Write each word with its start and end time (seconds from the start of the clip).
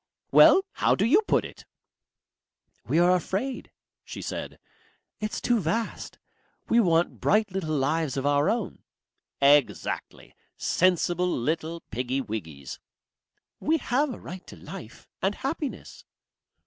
"Well! 0.31 0.65
How 0.71 0.95
do 0.95 1.05
you 1.05 1.21
put 1.27 1.45
it?" 1.45 1.63
"We 2.87 2.97
are 2.97 3.11
afraid," 3.11 3.69
she 4.03 4.19
said. 4.19 4.57
"It's 5.19 5.39
too 5.39 5.59
vast. 5.59 6.17
We 6.67 6.79
want 6.79 7.21
bright 7.21 7.51
little 7.51 7.77
lives 7.77 8.17
of 8.17 8.25
our 8.25 8.49
own." 8.49 8.79
"Exactly 9.43 10.33
sensible 10.57 11.29
little 11.29 11.81
piggy 11.91 12.19
wiggys." 12.19 12.79
"We 13.59 13.77
have 13.77 14.11
a 14.11 14.19
right 14.19 14.47
to 14.47 14.55
life 14.55 15.07
and 15.21 15.35
happiness. 15.35 16.03